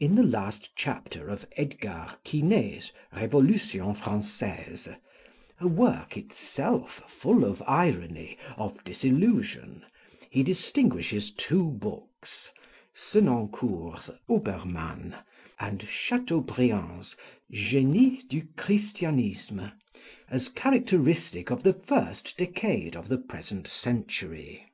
In 0.00 0.16
the 0.16 0.24
last 0.24 0.74
chapter 0.74 1.28
of 1.28 1.46
Edgar 1.56 2.08
Quinet's 2.24 2.90
Revolution 3.14 3.94
Française, 3.94 4.96
a 5.60 5.68
work 5.68 6.16
itself 6.16 7.00
full 7.06 7.44
of 7.44 7.62
irony, 7.64 8.36
of 8.56 8.82
disillusion, 8.82 9.84
he 10.28 10.42
distinguishes 10.42 11.30
two 11.30 11.70
books, 11.70 12.50
Senancour's 12.94 14.10
Obermann 14.28 15.14
and 15.60 15.82
Chateaubriand's 15.88 17.16
Génie 17.52 18.26
du 18.28 18.42
Christianisme, 18.56 19.70
as 20.28 20.48
characteristic 20.48 21.52
of 21.52 21.62
the 21.62 21.74
first 21.74 22.36
decade 22.36 22.96
of 22.96 23.08
the 23.08 23.18
present 23.18 23.68
century. 23.68 24.66